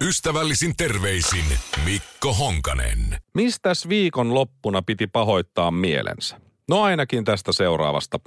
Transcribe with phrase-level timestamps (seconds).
[0.00, 1.44] Ystävällisin terveisin
[1.84, 2.98] Mikko Honkanen.
[3.34, 6.40] Mistäs viikon loppuna piti pahoittaa mielensä?
[6.68, 8.20] No ainakin tästä seuraavasta.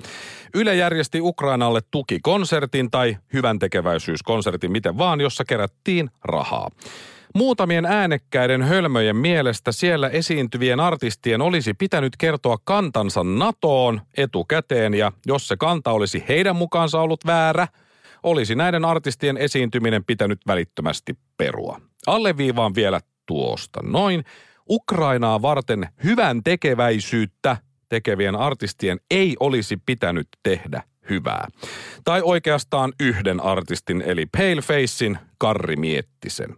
[0.54, 6.70] Yle järjesti Ukrainalle tukikonsertin tai hyvän tekeväisyyskonsertin, miten vaan, jossa kerättiin rahaa.
[7.36, 15.48] Muutamien äänekkäiden hölmöjen mielestä siellä esiintyvien artistien olisi pitänyt kertoa kantansa NATOon etukäteen ja jos
[15.48, 17.68] se kanta olisi heidän mukaansa ollut väärä,
[18.24, 21.82] olisi näiden artistien esiintyminen pitänyt välittömästi perua.
[22.08, 24.24] Alleviivaan vielä tuosta noin.
[24.70, 27.58] Ukrainaa varten hyvän tekeväisyyttä
[27.90, 31.48] tekevien artistien ei olisi pitänyt tehdä hyvää.
[32.04, 36.56] Tai oikeastaan yhden artistin eli Palefacein Karri Miettisen.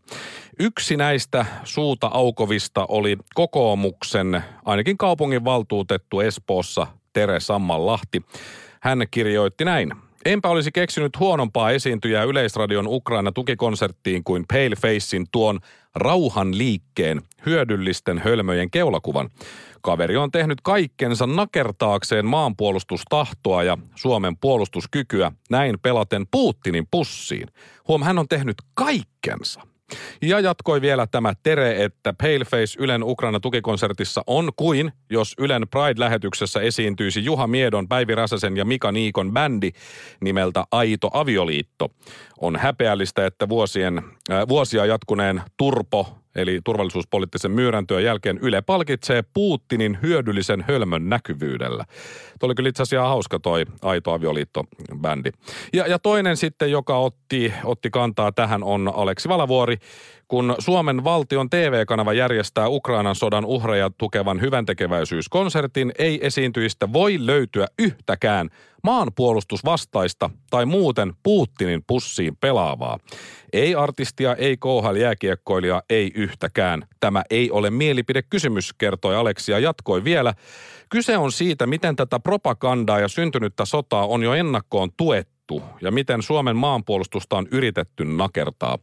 [0.60, 8.22] Yksi näistä suuta aukovista oli kokoomuksen, ainakin kaupungin valtuutettu Espoossa Tere Sammanlahti.
[8.82, 9.92] Hän kirjoitti näin.
[10.26, 15.60] Enpä olisi keksinyt huonompaa esiintyjää Yleisradion Ukraina tukikonserttiin kuin Palefacein tuon
[15.96, 19.30] rauhan liikkeen hyödyllisten hölmöjen keulakuvan.
[19.82, 27.48] Kaveri on tehnyt kaikkensa nakertaakseen maanpuolustustahtoa ja Suomen puolustuskykyä näin pelaten Putinin pussiin.
[27.88, 29.71] Huom, hän on tehnyt kaikkensa.
[30.22, 36.62] Ja jatkoi vielä tämä Tere, että Paleface Ylen Ukraina tukikonsertissa on kuin jos Ylen Pride-lähetyksessä
[36.62, 39.72] esiintyisi Juha Miedon, Päivi Räsäsen ja Mika Niikon bändi
[40.22, 41.90] nimeltä Aito Avioliitto.
[42.40, 43.98] On häpeällistä, että vuosien,
[44.32, 51.86] äh, vuosia jatkuneen Turpo eli turvallisuuspoliittisen myyräntyön jälkeen Yle palkitsee Putinin hyödyllisen hölmön näkyvyydellä.
[52.40, 55.32] Tuo oli kyllä itse asiassa hauska toi Aito Avioliitto-bändi.
[55.74, 59.78] Ja, ja toinen sitten, joka otti, otti kantaa tähän on Aleksi Valavuori,
[60.32, 68.50] kun Suomen valtion TV-kanava järjestää Ukrainan sodan uhreja tukevan hyväntekeväisyyskonsertin, ei esiintyistä voi löytyä yhtäkään
[68.84, 73.00] maanpuolustusvastaista tai muuten Putinin pussiin pelaavaa.
[73.54, 76.84] Ei artistia, ei kouhal jääkiekkoilija, ei yhtäkään.
[77.00, 80.34] Tämä ei ole mielipidekysymys, kertoi Aleksia jatkoi vielä.
[80.90, 86.22] Kyse on siitä, miten tätä propagandaa ja syntynyttä sotaa on jo ennakkoon tuettu ja miten
[86.22, 88.78] Suomen maanpuolustusta on yritetty nakertaa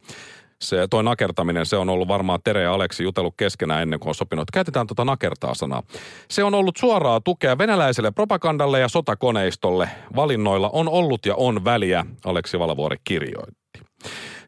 [0.61, 4.15] se, toi nakertaminen, se on ollut varmaan Tere ja Aleksi jutellut keskenään ennen kuin on
[4.15, 5.83] sopinut, että käytetään tuota nakertaa sanaa.
[6.29, 9.89] Se on ollut suoraa tukea venäläiselle propagandalle ja sotakoneistolle.
[10.15, 13.79] Valinnoilla on ollut ja on väliä, Aleksi Valavuori kirjoitti.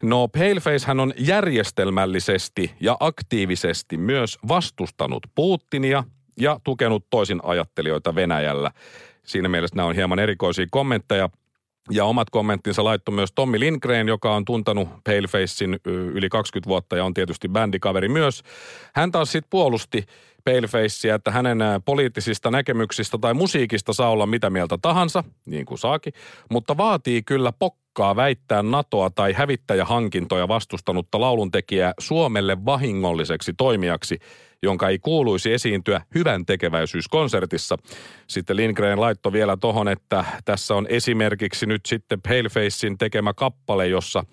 [0.04, 6.04] No Paleface hän on järjestelmällisesti ja aktiivisesti myös vastustanut Putinia
[6.40, 8.72] ja tukenut toisin ajattelijoita Venäjällä.
[9.26, 11.30] Siinä mielessä nämä on hieman erikoisia kommentteja.
[11.90, 17.06] Ja omat kommenttinsa laittoi myös Tommi Lindgren, joka on tuntanut Palefacein yli 20 vuotta ja
[17.06, 18.44] on tietysti bändikaveri myös.
[18.96, 20.06] Hän taas sitten puolusti
[20.44, 26.14] Palefacea, että hänen poliittisista näkemyksistä tai musiikista saa olla mitä mieltä tahansa, niin kuin saakin,
[26.50, 34.20] mutta vaatii kyllä pokkaa väittää NATOa tai hävittäjähankintoja vastustanutta lauluntekijää Suomelle vahingolliseksi toimijaksi–
[34.64, 37.78] jonka ei kuuluisi esiintyä hyvän tekeväisyyskonsertissa.
[38.28, 44.24] Sitten Lindgren laittoi vielä tohon, että tässä on esimerkiksi nyt sitten Palefacein tekemä kappale, jossa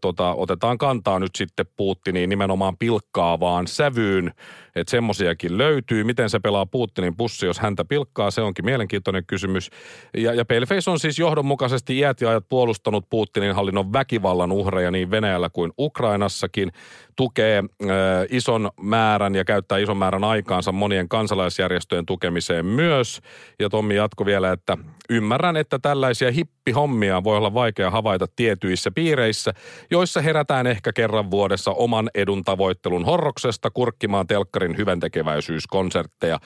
[0.00, 4.32] tota, otetaan kantaa nyt sitten Putiniin nimenomaan pilkkaavaan sävyyn.
[4.74, 6.04] Että semmosiakin löytyy.
[6.04, 9.70] Miten se pelaa Putinin pussi, jos häntä pilkkaa, se onkin mielenkiintoinen kysymys.
[10.16, 15.10] Ja, ja Paleface on siis johdonmukaisesti iät ja ajat puolustanut Putinin hallinnon väkivallan uhreja niin
[15.10, 16.72] Venäjällä kuin Ukrainassakin.
[17.16, 17.86] Tukee ö,
[18.30, 23.20] ison määrän ja käyttää ison määrän aikaansa monien kansalaisjärjestöjen tukemiseen myös.
[23.58, 24.78] Ja Tommi jatko vielä, että
[25.10, 26.30] ymmärrän, että tällaisia
[26.62, 29.54] hippihommia voi olla vaikea havaita tietyissä piireissä,
[29.90, 36.38] joissa herätään ehkä kerran vuodessa oman edun tavoittelun horroksesta kurkkimaan telkkarin hyväntekeväisyyskonsertteja,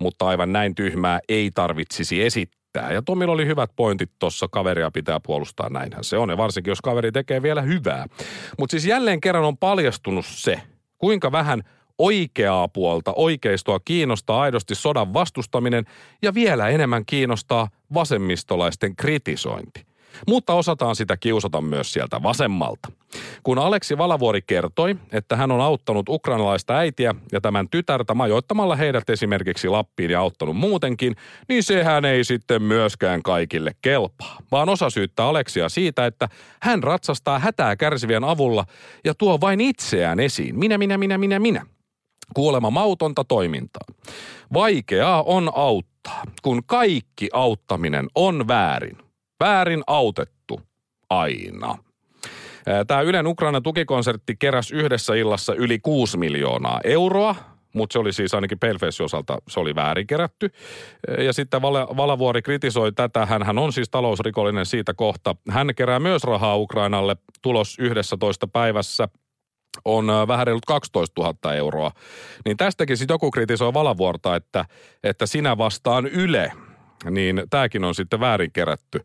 [0.00, 2.92] mutta aivan näin tyhmää ei tarvitsisi esittää.
[2.92, 6.30] Ja Tomilla oli hyvät pointit tuossa, kaveria pitää puolustaa, näinhän se on.
[6.30, 8.06] Ja varsinkin, jos kaveri tekee vielä hyvää.
[8.58, 10.60] Mutta siis jälleen kerran on paljastunut se,
[10.98, 11.62] kuinka vähän
[11.98, 15.84] oikeaa puolta, oikeistoa kiinnostaa aidosti sodan vastustaminen
[16.22, 19.86] ja vielä enemmän kiinnostaa vasemmistolaisten kritisointi.
[20.28, 22.92] Mutta osataan sitä kiusata myös sieltä vasemmalta.
[23.42, 29.10] Kun Aleksi Valavuori kertoi, että hän on auttanut ukrainalaista äitiä ja tämän tytärtä majoittamalla heidät
[29.10, 31.16] esimerkiksi Lappiin ja auttanut muutenkin,
[31.48, 34.38] niin sehän ei sitten myöskään kaikille kelpaa.
[34.52, 36.28] Vaan osa syyttää Aleksia siitä, että
[36.62, 38.64] hän ratsastaa hätää kärsivien avulla
[39.04, 40.58] ja tuo vain itseään esiin.
[40.58, 41.66] Minä, minä, minä, minä, minä.
[42.34, 43.86] Kuolema mautonta toimintaa.
[44.54, 48.98] Vaikeaa on auttaa, kun kaikki auttaminen on väärin.
[49.40, 50.60] Väärin autettu.
[51.10, 51.78] Aina.
[52.86, 57.34] Tämä Ylen Ukraina tukikonsertti keräsi yhdessä illassa yli 6 miljoonaa euroa,
[57.74, 60.50] mutta se oli siis ainakin Palefacein osalta, se oli väärin kerätty.
[61.18, 65.36] Ja sitten Val- Valavuori kritisoi tätä, hän, hän on siis talousrikollinen siitä kohta.
[65.50, 69.08] Hän kerää myös rahaa Ukrainalle, tulos 11 päivässä
[69.84, 71.90] on vähän reilut 12 000 euroa.
[72.44, 74.64] Niin tästäkin sitten joku kritisoi Valavuorta, että,
[75.04, 76.52] että sinä vastaan Yle–
[77.10, 79.00] niin tämäkin on sitten väärin kerätty.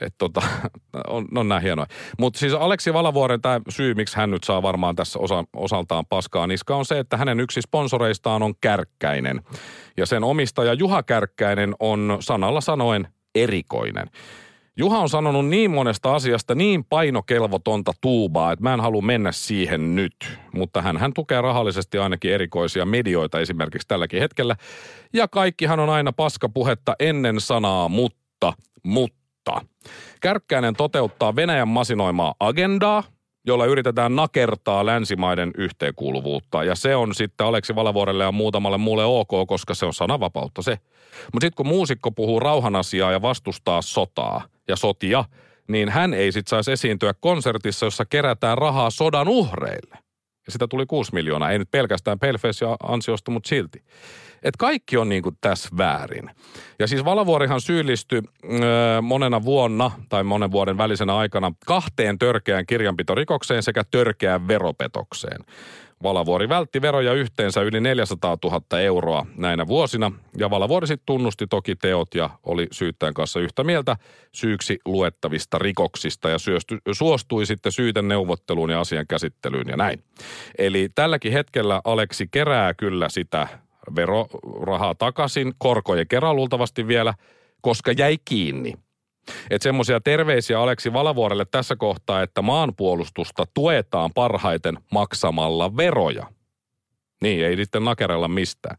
[0.00, 0.42] Et tota,
[1.08, 1.86] on, on näin hienoa.
[2.18, 6.46] Mutta siis Aleksi Valavuoren tämä syy, miksi hän nyt saa varmaan tässä osa, osaltaan paskaa
[6.46, 9.40] niska, on se, että hänen yksi sponsoreistaan on Kärkkäinen.
[9.96, 14.10] Ja sen omistaja Juha Kärkkäinen on sanalla sanoen erikoinen.
[14.78, 19.94] Juha on sanonut niin monesta asiasta niin painokelvotonta tuubaa, että mä en halua mennä siihen
[19.94, 20.14] nyt.
[20.52, 24.56] Mutta hän, hän tukee rahallisesti ainakin erikoisia medioita esimerkiksi tälläkin hetkellä.
[25.12, 28.52] Ja kaikkihan on aina paskapuhetta ennen sanaa mutta,
[28.82, 29.60] mutta.
[30.20, 33.02] Kärkkäinen toteuttaa Venäjän masinoimaa agendaa,
[33.48, 36.64] jolla yritetään nakertaa länsimaiden yhteenkuuluvuutta.
[36.64, 40.78] Ja se on sitten Aleksi Valavuorelle ja muutamalle muulle ok, koska se on sananvapautta se.
[41.32, 45.24] Mutta sitten kun muusikko puhuu rauhanasiaa ja vastustaa sotaa ja sotia,
[45.68, 50.07] niin hän ei sitten saisi esiintyä konsertissa, jossa kerätään rahaa sodan uhreille.
[50.48, 53.82] Ja sitä tuli 6 miljoonaa, ei nyt pelkästään Paleface ansiosta, mutta silti.
[54.42, 56.30] Et kaikki on niin kuin tässä väärin.
[56.78, 63.62] Ja siis Valavuorihan syyllistyi öö, monena vuonna tai monen vuoden välisenä aikana kahteen törkeään kirjanpitorikokseen
[63.62, 65.44] sekä törkeään veropetokseen.
[66.02, 71.76] Valavuori vältti veroja yhteensä yli 400 000 euroa näinä vuosina, ja Valavuori sitten tunnusti toki
[71.76, 73.96] teot ja oli syyttäjän kanssa yhtä mieltä
[74.32, 80.02] syyksi luettavista rikoksista ja syösty, suostui sitten syyten neuvotteluun ja asian käsittelyyn ja näin.
[80.58, 83.48] Eli tälläkin hetkellä Aleksi kerää kyllä sitä
[83.96, 87.14] verorahaa takaisin, korkojen kerran luultavasti vielä,
[87.60, 88.74] koska jäi kiinni.
[89.50, 96.26] Että semmoisia terveisiä Aleksi Valavuorelle tässä kohtaa, että maanpuolustusta tuetaan parhaiten maksamalla veroja.
[97.22, 98.76] Niin, ei sitten nakerella mistään.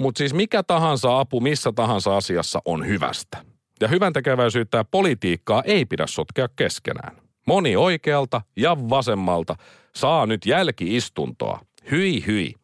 [0.00, 3.38] Mutta siis mikä tahansa apu missä tahansa asiassa on hyvästä.
[3.80, 7.16] Ja hyvän tekeväisyyttä ja politiikkaa ei pidä sotkea keskenään.
[7.46, 9.56] Moni oikealta ja vasemmalta
[9.94, 11.60] saa nyt jälkiistuntoa.
[11.90, 12.54] Hyi hyi.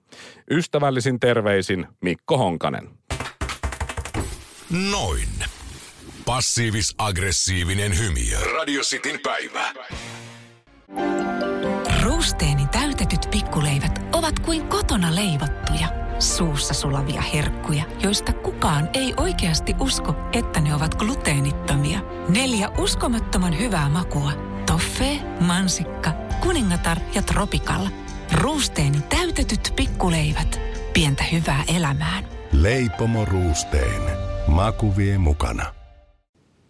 [0.51, 2.89] Ystävällisin terveisin Mikko Honkanen.
[4.91, 5.46] Noin.
[6.27, 8.39] Passiivis-aggressiivinen hymiö.
[8.55, 9.73] Radio Cityn päivä.
[12.03, 15.89] Ruusteeni täytetyt pikkuleivät ovat kuin kotona leivottuja,
[16.19, 22.01] suussa sulavia herkkuja, joista kukaan ei oikeasti usko, että ne ovat gluteenittomia.
[22.29, 24.33] Neljä uskomattoman hyvää makua.
[24.67, 27.91] Toffee, mansikka, kuningatar ja tropikalla.
[28.33, 30.61] Ruusteeni täytetyt pikkuleivät.
[30.93, 32.25] Pientä hyvää elämään.
[32.53, 34.03] Leipomo Ruusteen.
[34.47, 35.76] Maku vie mukana.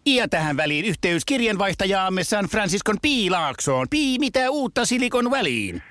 [0.06, 3.86] Ja tähän väliin yhteys kirjanvaihtajaamme San Franciscon Piilaaksoon.
[3.90, 5.82] Pii, mitä uutta Silikon väliin?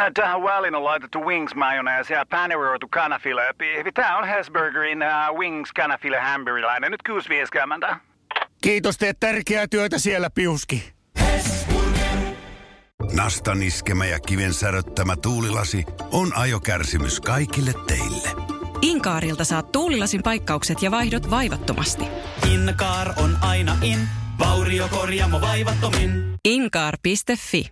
[0.00, 3.42] Äh, Tähän väliin on laitettu wings mayonnaise ja paneroitu kanafila.
[3.94, 6.90] Tämä on Hesburgerin uh, wings kanafila hamburilainen.
[6.90, 7.96] Nyt kuusi vieskäämäntä.
[8.60, 10.92] Kiitos, teet tärkeää työtä siellä, Piuski.
[13.12, 18.55] Nastan iskemä ja kiven säröttämä tuulilasi on ajokärsimys kaikille teille.
[18.82, 22.04] Inkaarilta saat tuulilasin paikkaukset ja vaihdot vaivattomasti.
[22.52, 23.98] Inkaar on aina in,
[24.38, 26.10] vauriokorjaamo vaivattomin.
[26.44, 27.70] Inkaar.fi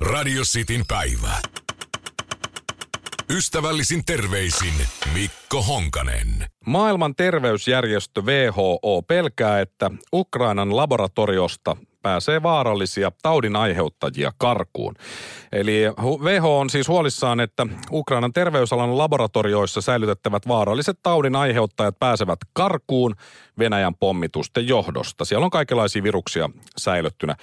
[0.00, 1.36] Radio Cityn päivä.
[3.30, 4.74] Ystävällisin terveisin
[5.14, 6.46] Mikko Honkanen.
[6.66, 14.94] Maailman terveysjärjestö WHO pelkää, että Ukrainan laboratoriosta pääsee vaarallisia taudin aiheuttajia karkuun.
[15.52, 15.82] Eli
[16.22, 23.14] WHO on siis huolissaan, että Ukrainan terveysalan laboratorioissa säilytettävät vaaralliset taudin aiheuttajat pääsevät karkuun
[23.58, 25.24] Venäjän pommitusten johdosta.
[25.24, 27.36] Siellä on kaikenlaisia viruksia säilyttynä.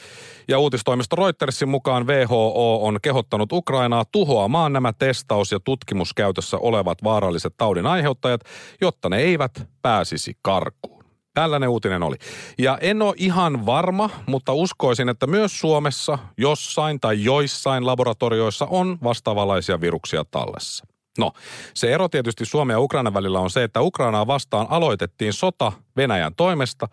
[0.48, 7.54] Ja uutistoimisto Reutersin mukaan WHO on kehottanut Ukrainaa tuhoamaan nämä testaus- ja tutkimuskäytössä olevat vaaralliset
[7.58, 8.42] taudin aiheuttajat,
[8.82, 10.99] jotta ne eivät pääsisi karkuun.
[11.40, 12.16] Tällainen uutinen oli.
[12.58, 18.98] Ja en ole ihan varma, mutta uskoisin, että myös Suomessa jossain tai joissain laboratorioissa on
[19.04, 20.86] vastaavanlaisia viruksia tallessa.
[21.18, 21.32] No,
[21.74, 26.36] se ero tietysti Suomen ja Ukrainan välillä on se, että Ukrainaa vastaan aloitettiin sota Venäjän
[26.36, 26.88] toimesta,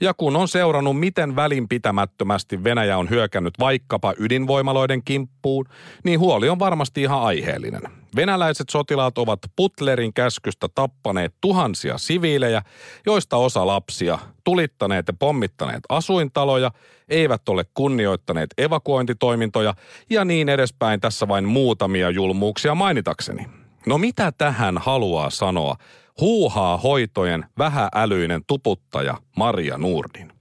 [0.00, 5.64] ja kun on seurannut, miten välinpitämättömästi Venäjä on hyökännyt vaikkapa ydinvoimaloiden kimppuun,
[6.04, 8.01] niin huoli on varmasti ihan aiheellinen.
[8.16, 12.62] Venäläiset sotilaat ovat Putlerin käskystä tappaneet tuhansia siviilejä,
[13.06, 16.70] joista osa lapsia, tulittaneet ja pommittaneet asuintaloja,
[17.08, 19.74] eivät ole kunnioittaneet evakuointitoimintoja
[20.10, 23.46] ja niin edespäin tässä vain muutamia julmuuksia mainitakseni.
[23.86, 25.76] No mitä tähän haluaa sanoa
[26.20, 30.32] huuhaa hoitojen vähäälyinen tuputtaja Maria Nurdin?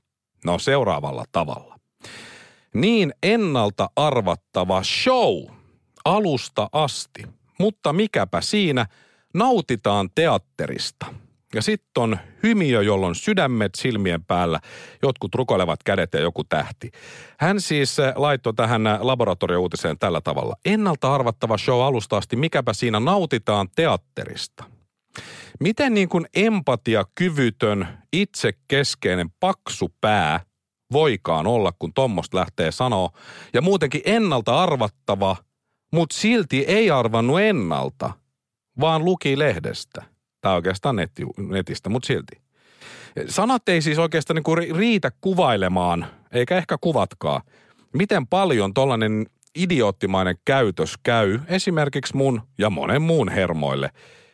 [0.46, 1.76] No seuraavalla tavalla.
[2.74, 5.46] Niin ennalta arvattava show
[6.06, 7.24] alusta asti,
[7.62, 8.86] mutta mikäpä siinä,
[9.34, 11.06] nautitaan teatterista.
[11.56, 14.60] Ja sitten on hymiö, jolloin sydämet silmien päällä,
[15.02, 16.92] jotkut rukoilevat kädet ja joku tähti.
[17.40, 20.56] Hän siis äh, laittoi tähän äh, laboratoriouutiseen tällä tavalla.
[20.66, 24.64] Ennalta arvattava show alusta asti, mikäpä siinä nautitaan teatterista.
[25.60, 30.40] Miten niin kuin empatia, kyvytön, itsekeskeinen, paksu pää
[30.92, 33.10] voikaan olla, kun tuommoista lähtee sanoa.
[33.54, 35.36] Ja muutenkin ennalta arvattava,
[35.92, 38.12] mutta silti ei arvannut ennalta,
[38.80, 40.04] vaan luki lehdestä.
[40.42, 42.42] Tai oikeastaan netti, netistä, mutta silti.
[43.28, 47.42] Sanat ei siis oikeastaan niin kuin riitä kuvailemaan, eikä ehkä kuvatkaa,
[47.94, 53.90] miten paljon tollainen idioottimainen käytös käy esimerkiksi mun ja monen muun hermoille.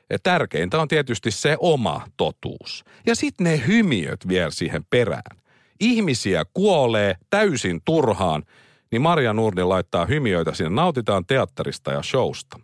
[0.10, 2.84] Ja tärkeintä on tietysti se oma totuus.
[3.06, 5.38] Ja sitten ne hymiöt vielä siihen perään
[5.80, 8.44] ihmisiä kuolee täysin turhaan,
[8.91, 10.70] niin Maria Nurdin laittaa hymiöitä sinne.
[10.70, 12.60] Nautitaan teatterista ja showsta.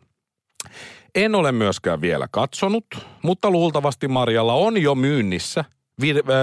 [1.15, 2.85] En ole myöskään vielä katsonut,
[3.23, 5.65] mutta luultavasti Marjalla on jo myynnissä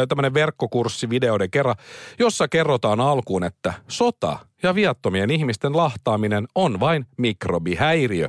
[0.09, 1.77] tämmöinen verkkokurssi videoiden kerran,
[2.19, 8.29] jossa kerrotaan alkuun, että sota ja viattomien ihmisten lahtaaminen on vain mikrobihäiriö.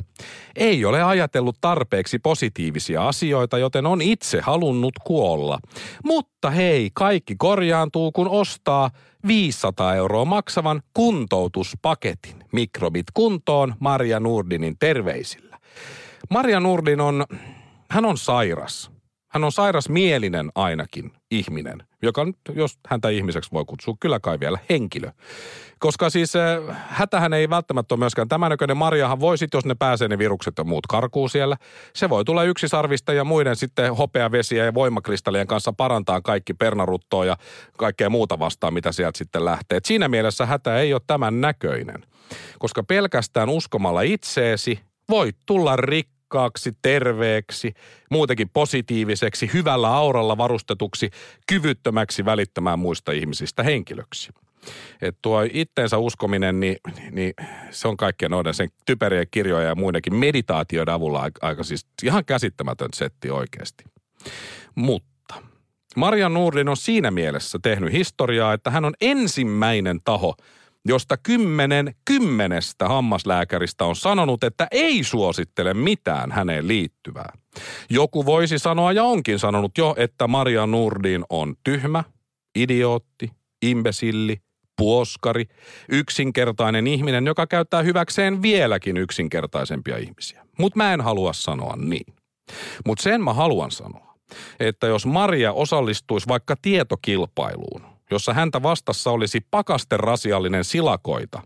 [0.56, 5.60] Ei ole ajatellut tarpeeksi positiivisia asioita, joten on itse halunnut kuolla.
[6.04, 8.92] Mutta hei, kaikki korjaantuu, kun ostaa
[9.28, 12.44] 500 euroa maksavan kuntoutuspaketin.
[12.52, 15.58] Mikrobit kuntoon Maria Nurdinin terveisillä.
[16.30, 17.26] Maria Nurdin on,
[17.90, 18.92] hän on sairas.
[19.28, 24.40] Hän on sairas mielinen ainakin ihminen, joka nyt, jos häntä ihmiseksi voi kutsua, kyllä kai
[24.40, 25.12] vielä henkilö.
[25.80, 28.78] Koska siis äh, hätähän ei välttämättä ole myöskään tämän näköinen.
[28.78, 31.58] Marjahan voi sitten, jos ne pääsee ne virukset ja muut karkuu siellä.
[31.96, 37.38] Se voi tulla yksisarvista ja muiden sitten hopeavesiä ja voimakristallien kanssa parantaa kaikki pernaruttoa ja
[37.78, 39.78] kaikkea muuta vastaan, mitä sieltä sitten lähtee.
[39.78, 42.04] Et siinä mielessä hätä ei ole tämän näköinen.
[42.60, 44.80] Koska pelkästään uskomalla itseesi
[45.10, 47.74] voit tulla rikki rikkaaksi, terveeksi,
[48.10, 51.10] muutenkin positiiviseksi, hyvällä auralla varustetuksi,
[51.48, 54.30] kyvyttömäksi välittämään muista ihmisistä henkilöksi.
[55.02, 56.76] Et tuo itteensä uskominen, niin,
[57.12, 57.34] niin
[57.70, 62.90] se on kaikkien noiden sen typerien kirjoja ja muidenkin meditaatioiden avulla aika, siis ihan käsittämätön
[62.94, 63.84] setti oikeasti.
[64.76, 65.36] Mutta
[65.96, 70.36] Maria Nurdin on siinä mielessä tehnyt historiaa, että hän on ensimmäinen taho–
[70.86, 77.34] josta kymmenen kymmenestä hammaslääkäristä on sanonut, että ei suosittele mitään häneen liittyvää.
[77.90, 82.04] Joku voisi sanoa ja onkin sanonut jo, että Maria Nurdin on tyhmä,
[82.56, 84.38] idiootti, imbesilli,
[84.78, 85.46] puoskari,
[85.90, 90.46] yksinkertainen ihminen, joka käyttää hyväkseen vieläkin yksinkertaisempia ihmisiä.
[90.60, 92.14] Mutta mä en halua sanoa niin.
[92.86, 94.16] Mutta sen mä haluan sanoa,
[94.60, 99.42] että jos Maria osallistuisi vaikka tietokilpailuun, jossa häntä vastassa olisi
[99.92, 101.42] rasiallinen silakoita,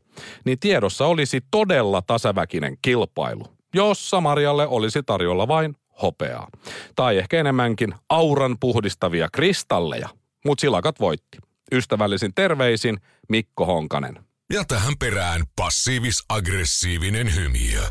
[0.45, 6.47] niin tiedossa olisi todella tasaväkinen kilpailu, jossa Marjalle olisi tarjolla vain hopeaa.
[6.95, 10.09] Tai ehkä enemmänkin auran puhdistavia kristalleja.
[10.45, 11.37] Mutta silakat voitti.
[11.71, 12.97] Ystävällisin terveisin
[13.29, 14.19] Mikko Honkanen.
[14.53, 17.81] Ja tähän perään passiivis-aggressiivinen hymiö.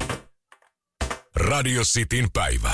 [1.37, 2.73] Radio Cityn päivä.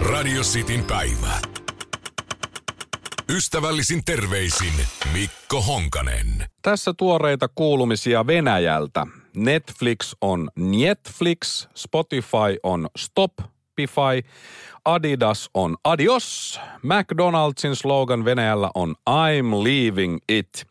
[0.00, 1.57] Radio Cityn päivä.
[3.30, 4.72] Ystävällisin terveisin
[5.12, 6.26] Mikko Honkanen.
[6.62, 9.06] Tässä tuoreita kuulumisia Venäjältä.
[9.36, 14.28] Netflix on Netflix, Spotify on Stopify,
[14.84, 20.66] Adidas on Adios, McDonald'sin slogan Venäjällä on I'm leaving it,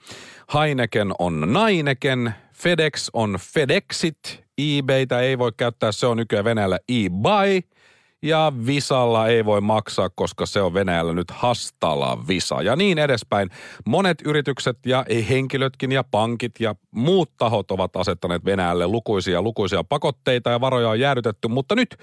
[0.53, 7.61] Heineken on Naineken, FedEx on FedExit, eBaytä ei voi käyttää, se on nykyään Venäjällä eBay–
[8.23, 12.61] ja Visalla ei voi maksaa, koska se on Venäjällä nyt hastala Visa.
[12.61, 13.49] Ja niin edespäin.
[13.85, 20.49] Monet yritykset ja henkilötkin ja pankit ja muut tahot ovat asettaneet Venäjälle lukuisia lukuisia pakotteita
[20.49, 21.97] ja varoja on jäädytetty, mutta nyt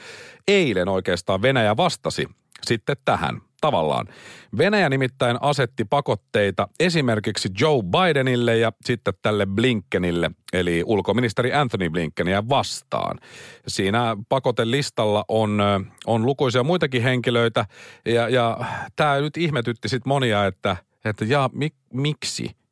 [0.48, 2.28] eilen oikeastaan Venäjä vastasi
[2.62, 4.06] sitten tähän tavallaan.
[4.58, 12.48] Venäjä nimittäin asetti pakotteita esimerkiksi Joe Bidenille ja sitten tälle Blinkenille, eli ulkoministeri Anthony Blinkenia
[12.48, 13.20] vastaan.
[13.66, 15.62] Siinä pakotelistalla on,
[16.06, 17.66] on lukuisia muitakin henkilöitä
[18.06, 18.58] ja, ja
[18.96, 22.50] tämä nyt ihmetytti sitten monia, että, että ja mik, miksi–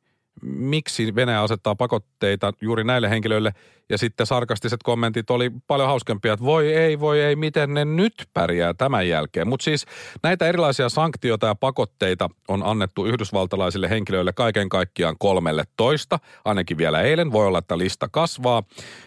[0.43, 3.51] miksi Venäjä asettaa pakotteita juuri näille henkilöille.
[3.89, 8.13] Ja sitten sarkastiset kommentit oli paljon hauskempia, että voi ei, voi ei, miten ne nyt
[8.33, 9.47] pärjää tämän jälkeen.
[9.47, 9.85] Mutta siis
[10.23, 17.01] näitä erilaisia sanktioita ja pakotteita on annettu yhdysvaltalaisille henkilöille kaiken kaikkiaan kolmelle toista, ainakin vielä
[17.01, 17.31] eilen.
[17.31, 18.63] Voi olla, että lista kasvaa.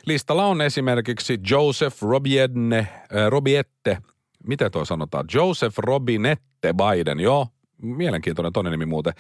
[0.06, 2.88] Listalla on esimerkiksi Joseph Robienne, äh,
[3.28, 3.98] Robiette,
[4.46, 5.24] miten toi sanotaan?
[5.34, 7.46] Joseph Robinette Biden, joo,
[7.82, 9.12] mielenkiintoinen toinen nimi muuten.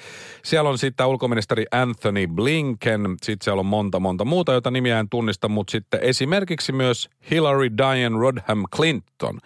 [0.44, 5.08] Siellä on sitten ulkoministeri Anthony Blinken, sitten siellä on monta monta muuta, joita nimiä en
[5.08, 9.38] tunnista, mutta sitten esimerkiksi myös Hillary Diane Rodham Clinton.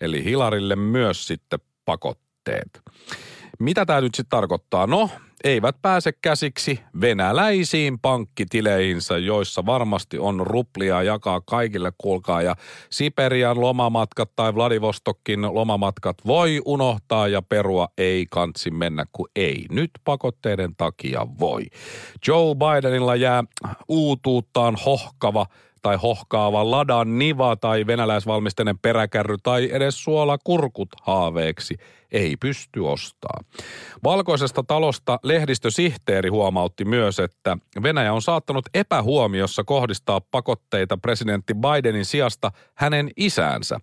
[0.00, 2.82] Eli Hilarille myös sitten pakotteet.
[3.58, 4.86] Mitä tämä nyt sitten tarkoittaa?
[4.86, 5.10] No,
[5.44, 12.42] eivät pääse käsiksi venäläisiin pankkitileihinsä, joissa varmasti on ruplia jakaa kaikille kulkaa.
[12.42, 12.56] Ja
[12.90, 19.66] Siperian lomamatkat tai Vladivostokin lomamatkat voi unohtaa ja perua ei kansi mennä, kun ei.
[19.70, 21.62] Nyt pakotteiden takia voi.
[22.26, 23.44] Joe Bidenilla jää
[23.88, 25.46] uutuuttaan hohkava
[25.88, 31.76] tai hohkaava ladan niva tai venäläisvalmisteinen peräkärry tai edes suolakurkut haaveeksi
[32.12, 33.40] ei pysty ostaa.
[34.04, 42.50] Valkoisesta talosta lehdistösihteeri huomautti myös, että Venäjä on saattanut epähuomiossa kohdistaa pakotteita presidentti Bidenin sijasta
[42.74, 43.80] hänen isäänsä.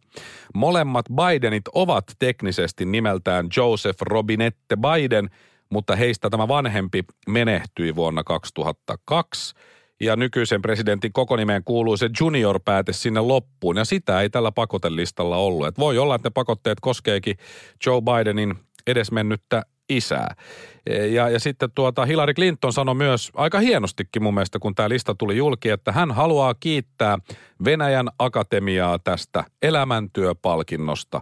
[0.54, 5.30] Molemmat Bidenit ovat teknisesti nimeltään Joseph Robinette Biden,
[5.70, 9.56] mutta heistä tämä vanhempi menehtyi vuonna 2002–
[10.02, 15.68] ja nykyisen presidentin kokonimeen kuuluu se junior-pääte sinne loppuun, ja sitä ei tällä pakotelistalla ollut.
[15.68, 17.38] Et voi olla, että ne pakotteet koskeekin
[17.86, 18.56] Joe Bidenin
[18.88, 20.36] edesmennyttä isää.
[21.14, 25.16] Ja, ja sitten tuota Hillary Clinton sanoi myös aika hienostikin mun mielestä, kun tämä lista
[25.16, 27.18] tuli julki, että hän haluaa kiittää
[27.66, 31.22] Venäjän akatemiaa tästä elämäntyöpalkinnosta.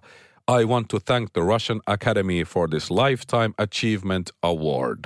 [0.61, 4.99] I want to thank the Russian Academy for this Lifetime Achievement Award.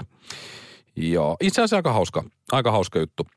[0.95, 3.27] Joo, itse asiassa aika hauska, aika hauska juttu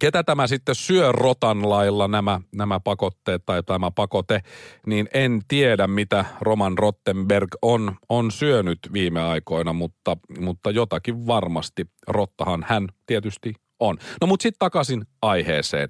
[0.00, 4.40] ketä tämä sitten syö rotan lailla nämä, nämä pakotteet tai tämä pakote,
[4.86, 11.86] niin en tiedä mitä Roman Rottenberg on, on syönyt viime aikoina, mutta, mutta jotakin varmasti.
[12.08, 13.96] Rottahan hän tietysti on.
[14.20, 15.88] No mutta sitten takaisin aiheeseen.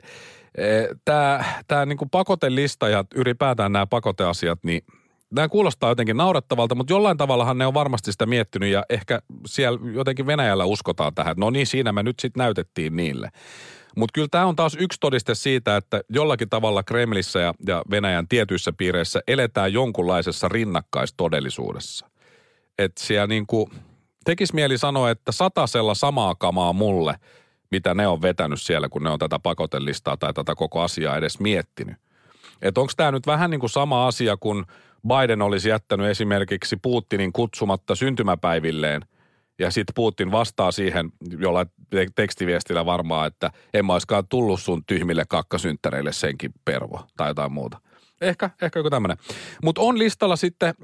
[1.04, 4.82] Tämä, tämä niin pakotelista ja ylipäätään nämä pakoteasiat, niin
[5.30, 9.78] nämä kuulostaa jotenkin naurettavalta, mutta jollain tavallahan ne on varmasti sitä miettinyt ja ehkä siellä
[9.94, 11.36] jotenkin Venäjällä uskotaan tähän.
[11.36, 13.30] No niin, siinä me nyt sitten näytettiin niille.
[13.96, 18.28] Mutta kyllä tämä on taas yksi todiste siitä, että jollakin tavalla Kremlissä ja, ja Venäjän
[18.28, 22.06] tietyissä piireissä eletään jonkunlaisessa rinnakkaistodellisuudessa.
[22.78, 23.70] Että siellä niin kuin,
[24.24, 27.14] tekisi mieli sanoa, että satasella samaa kamaa mulle,
[27.70, 31.40] mitä ne on vetänyt siellä, kun ne on tätä pakotelistaa tai tätä koko asiaa edes
[31.40, 31.96] miettinyt.
[32.62, 34.66] Että onko tämä nyt vähän niin kuin sama asia, kun
[35.08, 39.02] Biden olisi jättänyt esimerkiksi Putinin kutsumatta syntymäpäivilleen–
[39.58, 41.66] ja sitten Putin vastaa siihen jollain
[42.14, 47.80] tekstiviestillä varmaan, että en mä olisikaan tullut sun tyhmille kakkasynttäreille senkin pervo tai jotain muuta.
[48.20, 49.16] Ehkä, ehkä joku tämmöinen.
[49.62, 50.74] Mutta on listalla sitten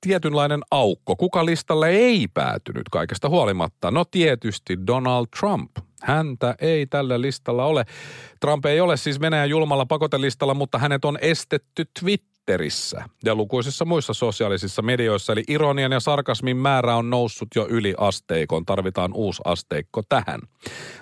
[0.00, 1.16] tietynlainen aukko.
[1.16, 3.90] Kuka listalle ei päätynyt kaikesta huolimatta?
[3.90, 5.70] No tietysti Donald Trump.
[6.02, 7.84] Häntä ei tällä listalla ole.
[8.40, 13.84] Trump ei ole siis Venäjän julmalla pakotelistalla, mutta hänet on estetty Twitter Twitterissä ja lukuisissa
[13.84, 15.32] muissa sosiaalisissa medioissa.
[15.32, 18.66] Eli ironian ja sarkasmin määrä on noussut jo yli asteikon.
[18.66, 20.40] Tarvitaan uusi asteikko tähän.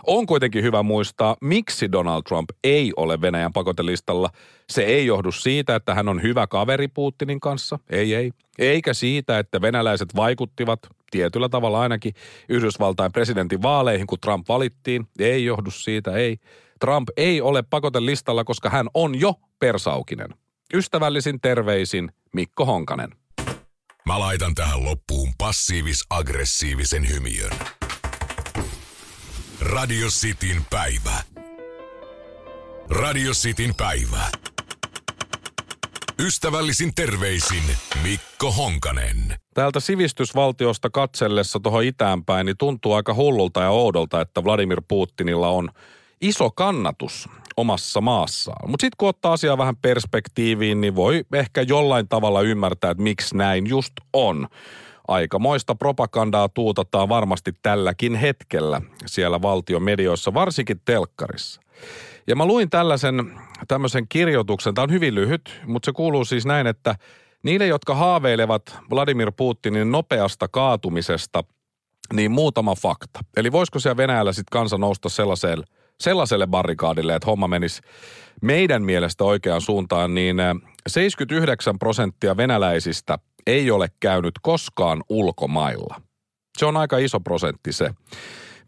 [0.06, 4.30] On kuitenkin hyvä muistaa, miksi Donald Trump ei ole Venäjän pakotelistalla.
[4.70, 7.78] Se ei johdu siitä, että hän on hyvä kaveri Putinin kanssa.
[7.90, 8.30] Ei, ei.
[8.58, 12.12] Eikä siitä, että venäläiset vaikuttivat tietyllä tavalla ainakin
[12.48, 15.06] Yhdysvaltain presidentin vaaleihin, kun Trump valittiin.
[15.18, 16.36] Ei johdu siitä, ei.
[16.80, 20.28] Trump ei ole pakotelistalla, koska hän on jo persaukinen.
[20.74, 23.10] Ystävällisin terveisin Mikko Honkanen.
[24.06, 27.50] Mä laitan tähän loppuun passiivis-aggressiivisen hymiön.
[29.60, 31.22] Radio Cityn päivä.
[32.90, 34.30] Radio Cityn päivä.
[36.18, 37.62] Ystävällisin terveisin
[38.02, 39.36] Mikko Honkanen.
[39.54, 45.68] Täältä sivistysvaltiosta katsellessa tuohon itäänpäin, niin tuntuu aika hullulta ja oudolta, että Vladimir Putinilla on
[46.20, 48.70] iso kannatus omassa maassaan.
[48.70, 53.36] Mutta sitten kun ottaa asiaa vähän perspektiiviin, niin voi ehkä jollain tavalla ymmärtää, että miksi
[53.36, 54.48] näin just on.
[55.08, 61.60] Aikamoista propagandaa tuutataan varmasti tälläkin hetkellä siellä valtion medioissa, varsinkin telkkarissa.
[62.26, 66.66] Ja mä luin tällaisen tämmöisen kirjoituksen, tämä on hyvin lyhyt, mutta se kuuluu siis näin,
[66.66, 66.94] että
[67.42, 71.44] niille, jotka haaveilevat Vladimir Putinin nopeasta kaatumisesta,
[72.12, 73.20] niin muutama fakta.
[73.36, 75.64] Eli voisiko siellä Venäjällä sitten kansa nousta sellaiselle–
[76.00, 77.82] sellaiselle barrikaadille, että homma menisi
[78.42, 80.36] meidän mielestä oikeaan suuntaan, niin
[80.86, 86.00] 79 prosenttia venäläisistä ei ole käynyt koskaan ulkomailla.
[86.58, 87.90] Se on aika iso prosentti se.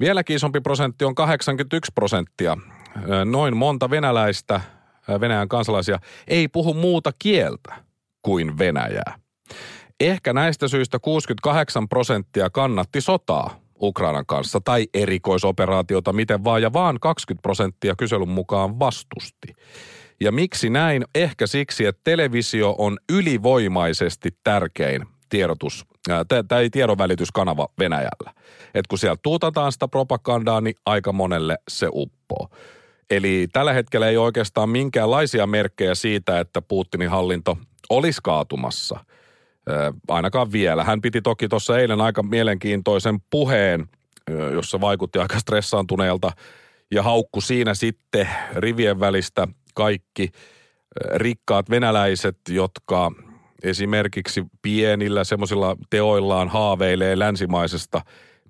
[0.01, 2.57] Vieläkin isompi prosentti on 81 prosenttia.
[3.25, 4.61] Noin monta venäläistä,
[5.21, 7.75] Venäjän kansalaisia, ei puhu muuta kieltä
[8.23, 9.19] kuin Venäjää.
[10.01, 17.01] Ehkä näistä syistä 68 prosenttia kannatti sotaa Ukrainan kanssa tai erikoisoperaatiota miten vaan, ja vaan
[17.01, 19.55] 20 prosenttia kyselyn mukaan vastusti.
[20.21, 21.05] Ja miksi näin?
[21.14, 25.87] Ehkä siksi, että televisio on ylivoimaisesti tärkein tiedotus,
[26.49, 28.35] tai tiedonvälityskanava Venäjällä.
[28.75, 32.49] Et kun siellä tuutataan sitä propagandaa, niin aika monelle se uppoo.
[33.11, 37.59] Eli tällä hetkellä ei oikeastaan minkäänlaisia merkkejä siitä, että Putinin hallinto
[37.90, 39.05] olisi kaatumassa.
[40.09, 40.85] Ainakaan vielä.
[40.85, 43.88] Hän piti toki tuossa eilen aika mielenkiintoisen puheen,
[44.53, 46.33] jossa vaikutti aika stressaantuneelta
[46.90, 50.29] ja haukku siinä sitten rivien välistä kaikki
[51.14, 53.12] rikkaat venäläiset, jotka
[53.62, 58.01] esimerkiksi pienillä semmoisilla teoillaan haaveilee länsimaisesta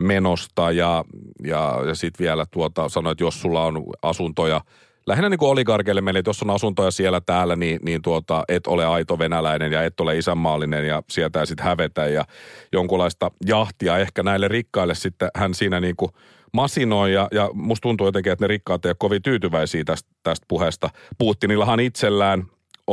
[0.01, 1.05] menosta ja,
[1.47, 4.61] ja, ja sitten vielä tuota, sanoit, että jos sulla on asuntoja,
[5.07, 8.67] lähinnä niin kuin oligarkeille meille, että jos on asuntoja siellä täällä, niin, niin tuota, et
[8.67, 12.25] ole aito venäläinen ja et ole isänmaallinen ja sieltä sitten hävetä ja
[12.73, 16.11] jonkunlaista jahtia ehkä näille rikkaille sitten hän siinä niin kuin
[16.53, 20.91] masinoi ja, ja musta tuntuu jotenkin, että ne rikkaat eivät kovin tyytyväisiä tästä, tästä puheesta.
[21.19, 22.45] Putinillahan itsellään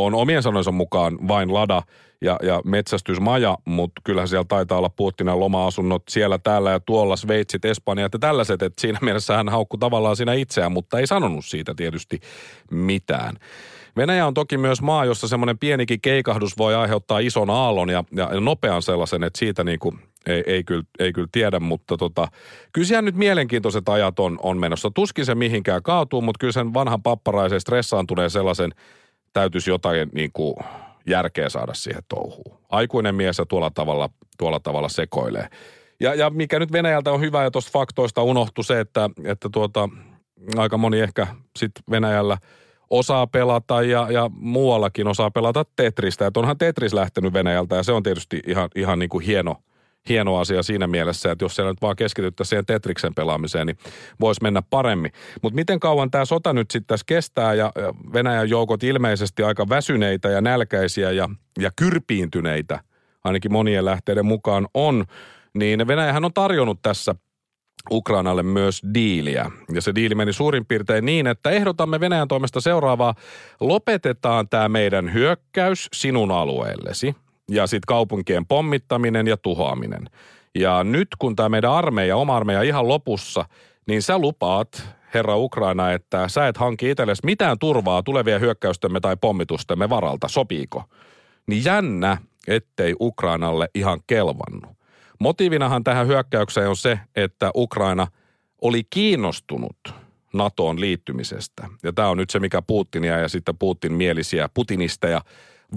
[0.06, 1.82] on omien sanoinsa mukaan vain lada
[2.22, 7.66] ja, ja metsästysmaja, mutta kyllähän siellä taitaa olla Putinin loma-asunnot siellä, täällä ja tuolla, Sveitsit,
[7.66, 11.74] Espanjat ja tällaiset, että siinä mielessä hän haukkui tavallaan siinä itseään, mutta ei sanonut siitä
[11.76, 12.20] tietysti
[12.72, 13.36] mitään.
[13.98, 18.30] Venäjä on toki myös maa, jossa semmoinen pienikin keikahdus voi aiheuttaa ison aallon ja, ja
[18.40, 22.28] nopean sellaisen, että siitä niin kuin ei, ei, kyllä, ei kyllä tiedä, mutta tota,
[22.74, 24.92] kyllä siellä nyt mielenkiintoiset ajat on, on menossa.
[24.92, 28.72] Tuskin se mihinkään kaatuu, mutta kyllä sen vanhan papparaisen stressaantuneen sellaisen
[29.34, 30.56] täytyisi jotain niin kuin
[31.08, 32.58] järkeä saada siihen touhuun.
[32.70, 35.48] Aikuinen mies ja tuolla tavalla, tuolla tavalla sekoilee.
[36.00, 39.90] Ja, ja mikä nyt Venäjältä on hyvä ja tuosta faktoista unohtui se, että, että tuota,
[40.58, 42.38] aika moni ehkä sitten Venäjällä
[42.90, 46.28] osaa pelata ja, ja muuallakin osaa pelata Tetristä.
[46.28, 49.56] Että onhan Tetris lähtenyt Venäjältä ja se on tietysti ihan, ihan niin kuin hieno–
[50.10, 53.78] hieno asia siinä mielessä, että jos siellä nyt vaan keskityttäisiin siihen Tetriksen pelaamiseen, niin
[54.20, 55.12] voisi mennä paremmin.
[55.42, 57.72] Mutta miten kauan tämä sota nyt sitten tässä kestää ja
[58.14, 62.80] Venäjän joukot ilmeisesti aika väsyneitä ja nälkäisiä ja, ja kyrpiintyneitä,
[63.24, 65.06] ainakin monien lähteiden mukaan on,
[65.54, 67.16] niin Venäjähän on tarjonnut tässä
[67.92, 69.52] Ukrainalle myös diiliä.
[69.74, 73.16] Ja se diili meni suurin piirtein niin, että ehdotamme Venäjän toimesta seuraavaa.
[73.60, 77.16] Lopetetaan tämä meidän hyökkäys sinun alueellesi–
[77.52, 80.10] ja sitten kaupunkien pommittaminen ja tuhoaminen.
[80.56, 83.46] Ja nyt kun tämä meidän armeija, oma armeija ihan lopussa,
[83.88, 89.18] niin sä lupaat, herra Ukraina, että sä et hanki itsellesi mitään turvaa tulevien hyökkäystemme tai
[89.22, 90.84] pommitustemme varalta, sopiiko?
[91.48, 94.78] Niin jännä, ettei Ukrainalle ihan kelvannut.
[95.20, 98.08] Motiivinahan tähän hyökkäykseen on se, että Ukraina
[98.62, 99.78] oli kiinnostunut
[100.34, 101.70] NATOon liittymisestä.
[101.84, 105.22] Ja tämä on nyt se, mikä Putinia ja sitten Putin mielisiä putinisteja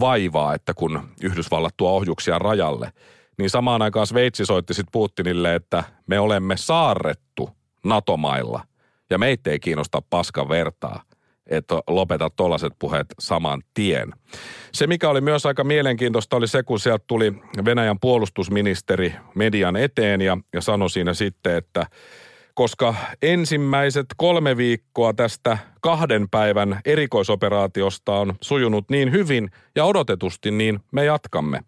[0.01, 2.93] vaivaa, että kun Yhdysvallat tuo ohjuksia rajalle,
[3.39, 7.51] niin samaan aikaan Sveitsi soitti sitten Putinille, että me olemme saarrettu
[7.85, 8.63] NATO-mailla
[9.11, 11.03] ja meitä ei kiinnosta paskan vertaa
[11.51, 14.13] että lopeta tuollaiset puheet saman tien.
[14.73, 17.33] Se, mikä oli myös aika mielenkiintoista, oli se, kun sieltä tuli
[17.65, 21.87] Venäjän puolustusministeri median eteen ja, ja sanoi siinä sitten, että
[22.61, 30.81] koska ensimmäiset kolme viikkoa tästä kahden päivän erikoisoperaatiosta on sujunut niin hyvin ja odotetusti, niin
[30.93, 31.61] me jatkamme.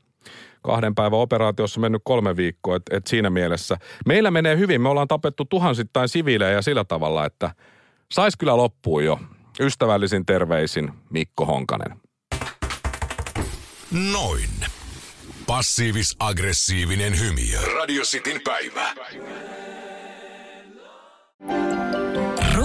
[0.63, 3.77] Kahden päivän operaatiossa on mennyt kolme viikkoa, että et siinä mielessä.
[4.07, 7.55] Meillä menee hyvin, me ollaan tapettu tuhansittain siviilejä sillä tavalla, että
[8.13, 9.21] sais kyllä loppuun jo.
[9.61, 11.97] Ystävällisin terveisin Mikko Honkanen.
[14.13, 14.51] Noin.
[15.47, 17.75] Passiivis-aggressiivinen hymy.
[17.77, 18.95] Radio Cityn päivä.